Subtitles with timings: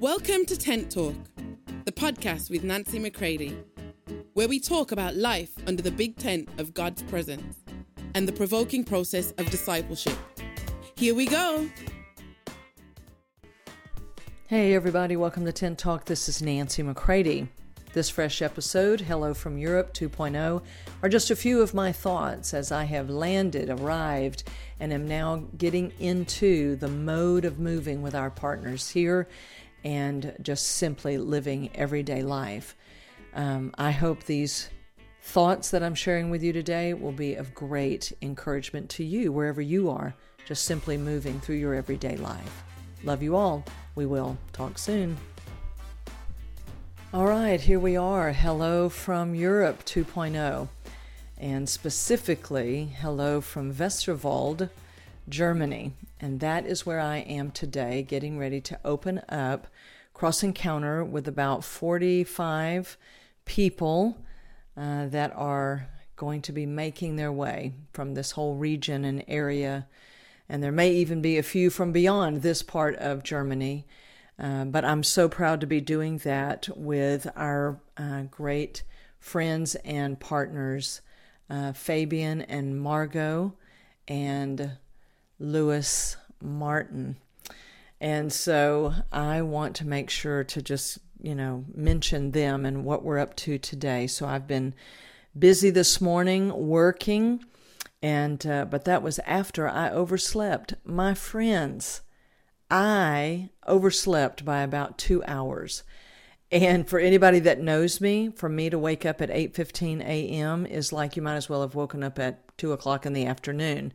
[0.00, 1.16] Welcome to Tent Talk,
[1.84, 3.58] the podcast with Nancy McCready,
[4.32, 7.56] where we talk about life under the big tent of God's presence
[8.14, 10.16] and the provoking process of discipleship.
[10.94, 11.68] Here we go.
[14.46, 16.04] Hey, everybody, welcome to Tent Talk.
[16.04, 17.48] This is Nancy McCready.
[17.92, 20.62] This fresh episode, Hello from Europe 2.0,
[21.02, 24.44] are just a few of my thoughts as I have landed, arrived,
[24.78, 29.26] and am now getting into the mode of moving with our partners here
[29.84, 32.74] and just simply living everyday life.
[33.34, 34.68] Um, I hope these
[35.22, 39.60] thoughts that I'm sharing with you today will be of great encouragement to you wherever
[39.60, 40.14] you are,
[40.46, 42.64] just simply moving through your everyday life.
[43.04, 43.64] Love you all.
[43.94, 45.16] We will talk soon.
[47.12, 48.32] All right, here we are.
[48.32, 50.68] Hello from Europe 2.0,
[51.38, 54.68] and specifically, hello from Westerwald,
[55.28, 55.92] Germany.
[56.20, 59.68] And that is where I am today, getting ready to open up
[60.12, 62.98] cross encounter with about 45
[63.44, 64.18] people
[64.76, 69.86] uh, that are going to be making their way from this whole region and area.
[70.48, 73.86] And there may even be a few from beyond this part of Germany.
[74.38, 78.82] Uh, but I'm so proud to be doing that with our uh, great
[79.20, 81.00] friends and partners,
[81.50, 83.54] uh, Fabian and Margot,
[84.06, 84.72] and
[85.38, 87.16] Lewis Martin.
[88.00, 93.04] And so I want to make sure to just, you know, mention them and what
[93.04, 94.06] we're up to today.
[94.06, 94.74] So I've been
[95.36, 97.44] busy this morning working
[98.02, 100.74] and uh, but that was after I overslept.
[100.84, 102.02] My friends,
[102.70, 105.82] I overslept by about 2 hours.
[106.50, 110.64] And for anybody that knows me, for me to wake up at 8:15 a.m.
[110.64, 113.92] is like you might as well have woken up at two o'clock in the afternoon.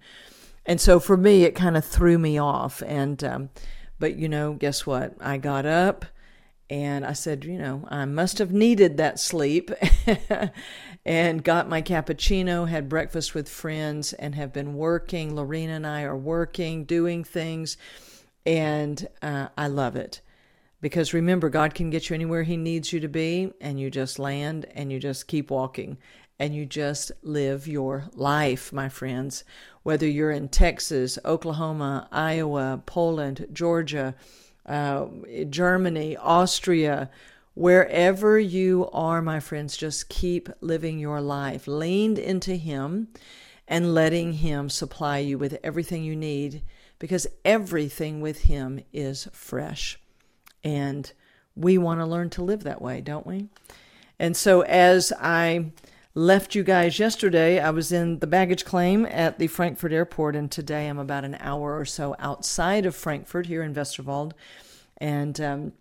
[0.66, 2.81] And so for me, it kind of threw me off.
[2.86, 3.50] And, um,
[4.00, 5.16] but you know, guess what?
[5.20, 6.05] I got up
[6.70, 9.72] and I said, you know, I must have needed that sleep
[11.05, 15.36] and got my cappuccino, had breakfast with friends, and have been working.
[15.36, 17.77] Lorena and I are working, doing things,
[18.45, 20.21] and uh, I love it.
[20.80, 24.17] Because remember, God can get you anywhere He needs you to be, and you just
[24.17, 25.98] land and you just keep walking
[26.39, 29.44] and you just live your life, my friends.
[29.83, 34.16] Whether you're in Texas, Oklahoma, Iowa, Poland, Georgia,
[34.66, 35.08] uh,
[35.49, 37.10] Germany, Austria,
[37.54, 43.10] wherever you are, my friends, just keep living your life, leaned into Him
[43.67, 46.64] and letting Him supply you with everything you need
[46.99, 49.99] because everything with Him is fresh.
[50.64, 51.11] And
[51.55, 53.49] we want to learn to live that way, don't we?
[54.17, 55.72] And so as I
[56.15, 57.59] left you guys yesterday.
[57.59, 61.37] I was in the baggage claim at the Frankfurt airport, and today I'm about an
[61.39, 64.33] hour or so outside of Frankfurt here in Westerwald.
[64.97, 65.73] And, um,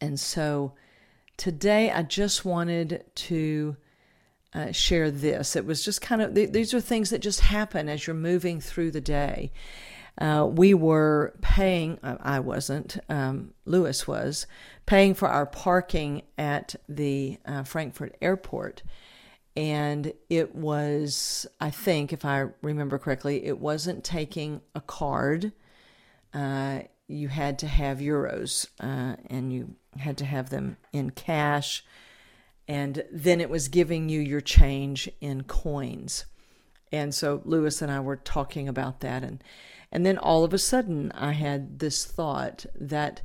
[0.00, 0.74] and so
[1.36, 3.76] today I just wanted to
[4.54, 5.56] uh, share this.
[5.56, 8.60] It was just kind of, th- these are things that just happen as you're moving
[8.60, 9.50] through the day.
[10.16, 14.46] Uh, we were paying, I wasn't, um, Lewis was,
[14.86, 18.82] paying for our parking at the uh, Frankfurt airport
[19.58, 25.52] and it was i think if i remember correctly it wasn't taking a card.
[26.32, 31.82] Uh, you had to have euros uh, and you had to have them in cash.
[32.68, 36.26] And then it was giving you your change in coins.
[36.92, 39.24] And so lewis and i were talking about that.
[39.24, 39.42] And
[39.90, 43.22] and then all of a sudden i had this thought that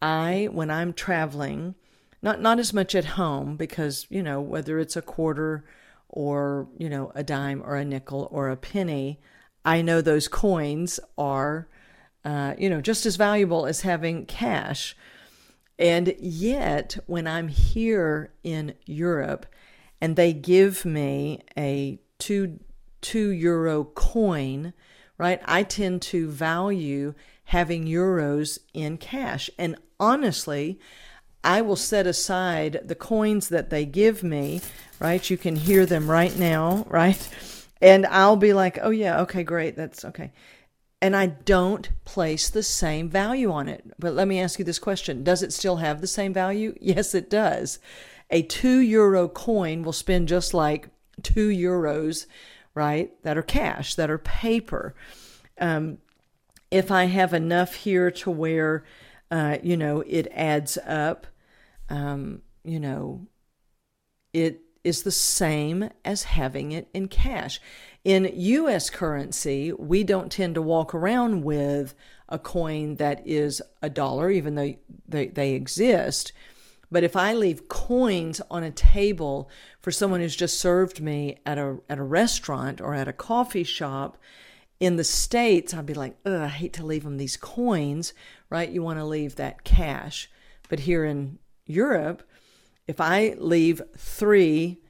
[0.00, 1.74] i when i'm traveling
[2.22, 5.64] not not as much at home because you know whether it's a quarter
[6.08, 9.20] or you know a dime or a nickel or a penny
[9.64, 11.68] i know those coins are
[12.24, 14.96] uh, you know just as valuable as having cash.
[15.78, 19.46] And yet when i'm here in europe
[20.00, 22.58] and they give me a two
[23.00, 24.72] two euro coin
[25.18, 27.14] right i tend to value
[27.44, 29.48] having euros in cash.
[29.56, 30.78] And honestly
[31.44, 34.60] I will set aside the coins that they give me,
[34.98, 35.28] right?
[35.28, 37.28] You can hear them right now, right?
[37.80, 40.32] And I'll be like, oh, yeah, okay, great, that's okay.
[41.00, 43.84] And I don't place the same value on it.
[44.00, 46.74] But let me ask you this question Does it still have the same value?
[46.80, 47.78] Yes, it does.
[48.30, 50.88] A two euro coin will spend just like
[51.22, 52.26] two euros,
[52.74, 53.12] right?
[53.22, 54.94] That are cash, that are paper.
[55.60, 55.98] Um,
[56.70, 58.84] if I have enough here to where
[59.30, 61.26] uh, you know, it adds up.
[61.88, 63.26] Um, you know,
[64.32, 67.60] it is the same as having it in cash.
[68.04, 71.94] In US currency, we don't tend to walk around with
[72.28, 74.74] a coin that is a dollar, even though
[75.06, 76.32] they, they exist.
[76.90, 79.50] But if I leave coins on a table
[79.80, 83.64] for someone who's just served me at a at a restaurant or at a coffee
[83.64, 84.16] shop
[84.80, 88.14] in the states, I'd be like, I hate to leave them these coins,
[88.48, 88.70] right?
[88.70, 90.30] You want to leave that cash.
[90.68, 91.38] But here in
[91.68, 92.24] Europe,
[92.88, 94.80] if I leave three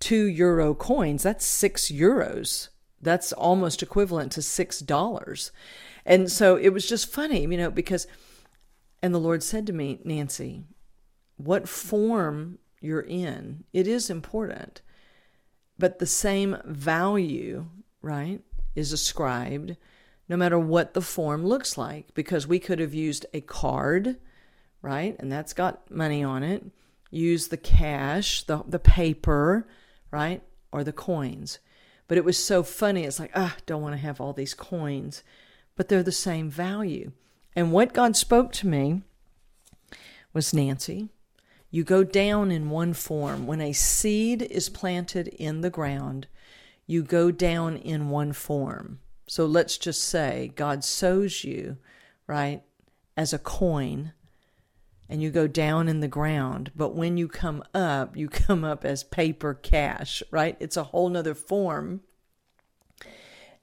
[0.00, 2.68] two euro coins, that's six euros.
[3.00, 5.50] That's almost equivalent to six dollars.
[6.04, 8.06] And so it was just funny, you know, because,
[9.02, 10.64] and the Lord said to me, Nancy,
[11.36, 14.82] what form you're in, it is important.
[15.78, 17.66] But the same value,
[18.02, 18.40] right,
[18.74, 19.76] is ascribed
[20.28, 24.16] no matter what the form looks like, because we could have used a card,
[24.82, 26.64] right, and that's got money on it,
[27.10, 29.66] use the cash, the, the paper,
[30.10, 30.42] right,
[30.72, 31.58] or the coins.
[32.06, 33.04] But it was so funny.
[33.04, 35.22] It's like, ah, don't want to have all these coins,
[35.76, 37.12] but they're the same value.
[37.54, 39.02] And what God spoke to me
[40.32, 41.10] was Nancy,
[41.70, 43.46] you go down in one form.
[43.46, 46.26] When a seed is planted in the ground,
[46.86, 49.00] you go down in one form.
[49.26, 51.76] So let's just say God sows you,
[52.26, 52.62] right,
[53.16, 54.12] as a coin,
[55.08, 56.70] and you go down in the ground.
[56.76, 60.56] But when you come up, you come up as paper cash, right?
[60.60, 62.02] It's a whole nother form.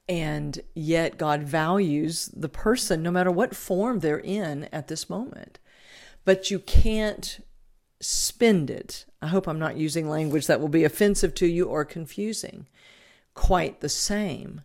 [0.07, 5.57] And yet God values the person no matter what form they're in at this moment.
[6.24, 7.39] But you can't
[8.00, 9.06] spend it.
[9.21, 12.68] I hope I'm not using language that will be offensive to you or confusing.
[13.33, 14.62] Quite the same.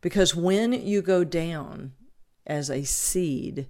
[0.00, 1.92] Because when you go down
[2.46, 3.66] as a seed,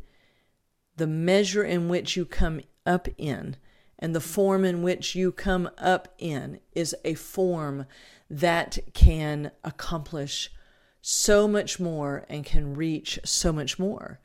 [0.96, 3.56] the measure in which you come up in
[3.98, 7.86] and the form in which you come up in is a form
[8.28, 10.50] that can accomplish
[11.00, 14.20] so much more and can reach so much more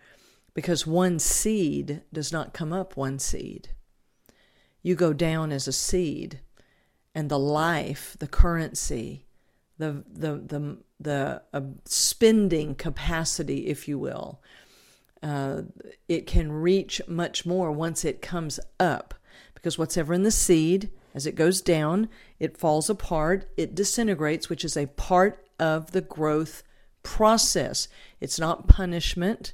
[0.53, 3.69] because one seed does not come up one seed.
[4.81, 6.39] You go down as a seed
[7.13, 9.25] and the life the currency
[9.77, 14.41] the the the the uh, spending capacity if you will
[15.21, 15.61] uh,
[16.07, 19.13] it can reach much more once it comes up
[19.53, 22.07] because what's ever in the seed as it goes down
[22.39, 26.63] it falls apart it disintegrates which is a part of the growth
[27.03, 27.87] process.
[28.19, 29.53] It's not punishment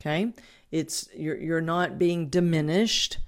[0.00, 0.32] okay?
[0.70, 3.18] It's you're, you're not being diminished.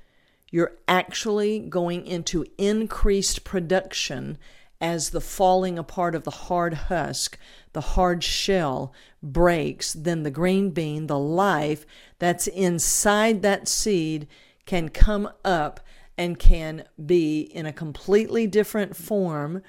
[0.51, 4.39] You're actually going into increased production
[4.81, 7.39] as the falling apart of the hard husk,
[7.73, 8.93] the hard shell
[9.23, 11.85] breaks, then the green bean, the life
[12.19, 14.27] that's inside that seed,
[14.67, 15.81] can come up
[16.17, 19.63] and can be in a completely different form,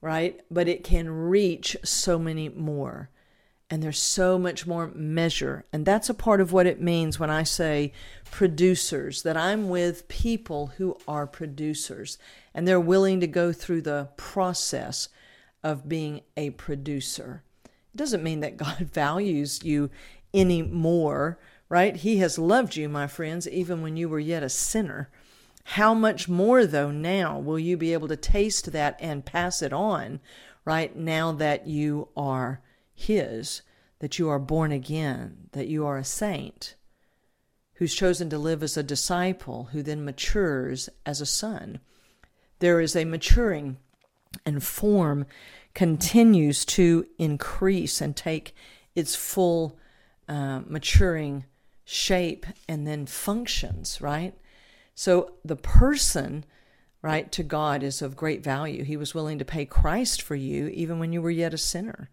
[0.00, 0.40] right?
[0.50, 3.10] But it can reach so many more
[3.70, 5.64] and there's so much more measure.
[5.72, 7.92] And that's a part of what it means when I say
[8.30, 12.18] producers, that I'm with people who are producers
[12.52, 15.08] and they're willing to go through the process
[15.62, 17.44] of being a producer.
[17.64, 19.90] It doesn't mean that God values you
[20.34, 21.38] any more,
[21.68, 21.94] right?
[21.94, 25.10] He has loved you, my friends, even when you were yet a sinner.
[25.62, 29.72] How much more, though, now will you be able to taste that and pass it
[29.72, 30.18] on,
[30.64, 30.96] right?
[30.96, 32.60] Now that you are
[33.00, 33.62] his,
[34.00, 36.74] that you are born again, that you are a saint,
[37.74, 41.80] who's chosen to live as a disciple, who then matures as a son.
[42.58, 43.78] There is a maturing,
[44.44, 45.26] and form
[45.74, 48.54] continues to increase and take
[48.94, 49.78] its full
[50.28, 51.44] uh, maturing
[51.84, 54.34] shape and then functions, right?
[54.94, 56.44] So the person,
[57.02, 58.84] right, to God is of great value.
[58.84, 62.10] He was willing to pay Christ for you even when you were yet a sinner.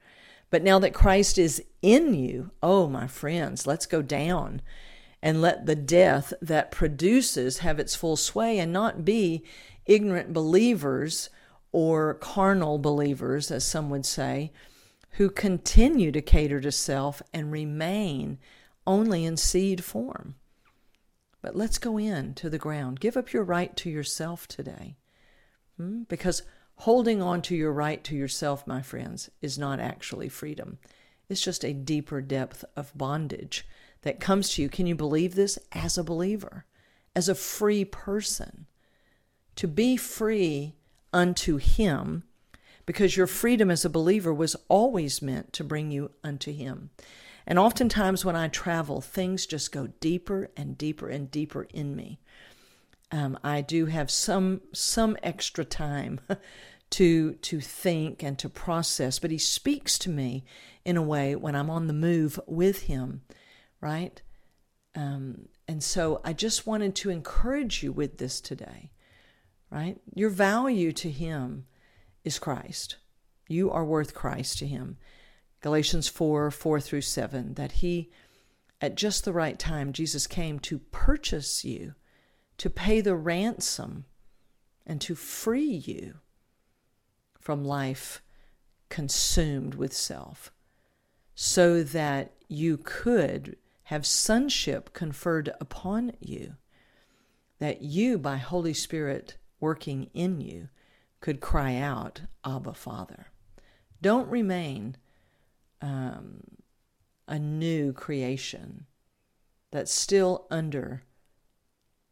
[0.50, 4.62] But now that Christ is in you, oh, my friends, let's go down
[5.22, 9.44] and let the death that produces have its full sway and not be
[9.86, 11.30] ignorant believers
[11.72, 14.52] or carnal believers, as some would say,
[15.12, 18.38] who continue to cater to self and remain
[18.86, 20.36] only in seed form.
[21.42, 23.00] But let's go in to the ground.
[23.00, 24.98] Give up your right to yourself today.
[25.78, 26.04] Hmm?
[26.04, 26.44] Because
[26.82, 30.78] Holding on to your right to yourself, my friends, is not actually freedom.
[31.28, 33.66] It's just a deeper depth of bondage
[34.04, 34.70] that comes to you.
[34.70, 35.58] Can you believe this?
[35.72, 36.66] As a believer,
[37.16, 38.68] as a free person.
[39.56, 40.76] To be free
[41.12, 42.24] unto Him,
[42.86, 46.92] because your freedom as a believer was always meant to bring you unto Him.
[47.48, 52.20] And oftentimes when I travel, things just go deeper and deeper and deeper in me.
[53.12, 56.20] Um, I do have some some extra time
[56.92, 60.44] to to think and to process, but he speaks to me
[60.84, 63.22] in a way when I'm on the move with him,
[63.82, 64.22] right?
[64.98, 68.90] Um, and so I just wanted to encourage you with this today,
[69.70, 70.00] right?
[70.16, 71.68] Your value to Him
[72.24, 72.98] is Christ.
[73.48, 74.98] You are worth Christ to Him.
[75.62, 78.10] Galatians 4 4 through 7, that He,
[78.82, 81.94] at just the right time, Jesus came to purchase you,
[82.58, 84.06] to pay the ransom,
[84.86, 86.16] and to free you
[87.40, 88.22] from life
[88.90, 90.52] consumed with self,
[91.36, 96.56] so that you could have sonship conferred upon you,
[97.60, 100.70] that you, by Holy Spirit working in you,
[101.20, 103.28] could cry out, Abba, Father.
[104.02, 104.98] Don't remain
[105.82, 106.42] um,
[107.28, 108.86] a new creation
[109.72, 111.04] that's still under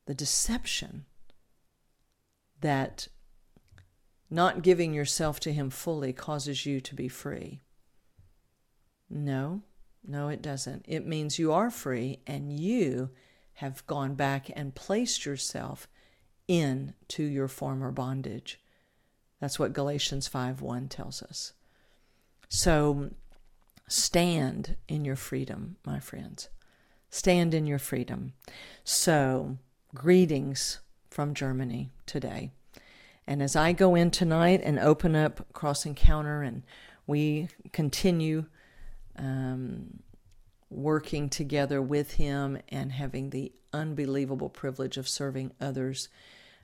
[0.05, 1.05] the deception
[2.61, 3.07] that
[4.29, 7.61] not giving yourself to Him fully causes you to be free.
[9.09, 9.61] No,
[10.03, 10.85] no, it doesn't.
[10.87, 13.11] It means you are free and you
[13.53, 15.87] have gone back and placed yourself
[16.47, 18.59] into your former bondage.
[19.39, 21.53] That's what Galatians 5 1 tells us.
[22.49, 23.11] So
[23.87, 26.49] stand in your freedom, my friends.
[27.09, 28.33] Stand in your freedom.
[28.83, 29.57] So,
[29.95, 32.51] greetings from Germany today.
[33.25, 36.61] And as I go in tonight and open up Cross Encounter and
[37.07, 38.45] we continue
[39.17, 40.01] um,
[40.69, 46.09] working together with him and having the unbelievable privilege of serving others.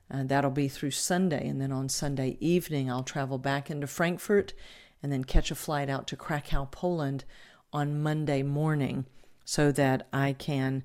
[0.10, 1.48] Uh, that'll be through Sunday.
[1.48, 4.54] And then on Sunday evening, I'll travel back into Frankfurt
[5.02, 7.24] and then catch a flight out to Krakow, Poland
[7.72, 9.06] on Monday morning
[9.46, 10.84] so that I can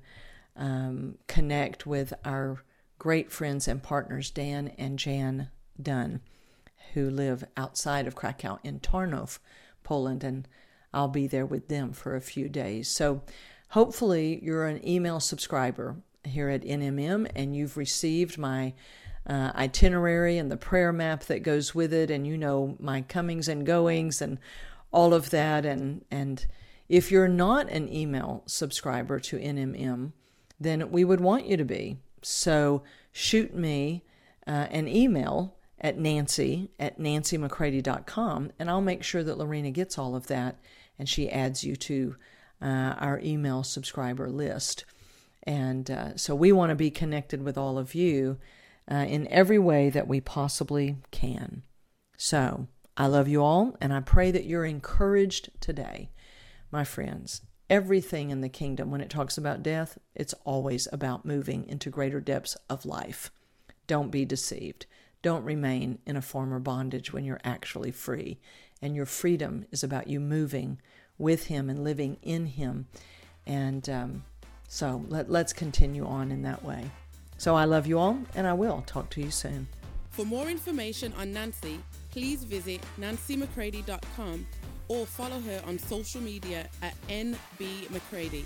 [0.57, 2.63] um, connect with our
[2.99, 5.49] great friends and partners, Dan and Jan
[5.81, 6.21] Dunn,
[6.93, 9.39] who live outside of Krakow in Tarnów,
[9.83, 10.23] Poland.
[10.23, 10.47] And
[10.93, 12.89] I'll be there with them for a few days.
[12.89, 13.21] So
[13.69, 18.73] hopefully you're an email subscriber here at NMM and you've received my
[19.27, 23.47] uh, itinerary and the prayer map that goes with it, and you know my comings
[23.47, 24.39] and goings and
[24.91, 25.65] all of that.
[25.65, 26.45] And and
[26.87, 30.13] if you're not an email subscriber to NMM,
[30.59, 31.97] then we would want you to be.
[32.21, 34.03] So shoot me
[34.45, 40.15] uh, an email at nancy at nancymccready.com, and I'll make sure that Lorena gets all
[40.15, 40.57] of that
[40.97, 42.15] and she adds you to
[42.61, 44.85] uh, our email subscriber list.
[45.43, 48.37] And uh, so we want to be connected with all of you
[48.91, 51.63] uh, in every way that we possibly can.
[52.17, 56.09] So I love you all, and I pray that you're encouraged today,
[56.71, 57.41] my friends.
[57.69, 62.21] Everything in the kingdom, when it talks about death, it's always about moving into greater
[62.21, 63.29] depths of life.
[63.87, 64.85] Don't be deceived.
[65.21, 68.39] Don't remain in a former bondage when you're actually free.
[68.81, 70.79] And your freedom is about you moving
[71.17, 72.87] with Him and living in Him.
[73.45, 74.23] And um,
[74.69, 76.89] so let, let's continue on in that way.
[77.37, 79.67] So I love you all, and I will talk to you soon.
[80.09, 81.79] For more information on Nancy,
[82.11, 84.47] please visit nancymccready.com
[84.87, 88.45] or follow her on social media at NB McCready.